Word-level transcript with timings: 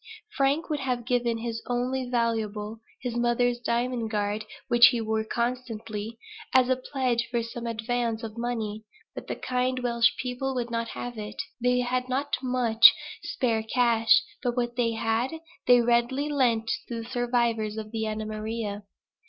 Frank 0.35 0.67
would 0.67 0.79
have 0.79 1.05
given 1.05 1.37
his 1.37 1.61
only 1.67 2.09
valuable, 2.09 2.79
(his 3.03 3.15
mother's 3.15 3.59
diamond 3.59 4.09
guard, 4.09 4.45
which 4.67 4.87
he 4.87 4.99
wore 4.99 5.23
constantly,) 5.23 6.17
as 6.55 6.69
a 6.69 6.75
pledge 6.75 7.27
for 7.29 7.43
some 7.43 7.67
advance 7.67 8.23
of 8.23 8.35
money; 8.35 8.83
but 9.13 9.27
the 9.27 9.35
kind 9.35 9.77
Welsh 9.83 10.15
people 10.17 10.55
would 10.55 10.71
not 10.71 10.87
have 10.87 11.19
it. 11.19 11.39
They 11.61 11.81
had 11.81 12.09
not 12.09 12.35
much 12.41 12.95
spare 13.21 13.61
cash, 13.61 14.23
but 14.41 14.57
what 14.57 14.75
they 14.75 14.93
had 14.93 15.33
they 15.67 15.81
readily 15.81 16.29
lent 16.29 16.71
to 16.87 17.03
the 17.03 17.07
survivors 17.07 17.77
of 17.77 17.91
the 17.91 18.07
Anna 18.07 18.25
Maria. 18.25 18.81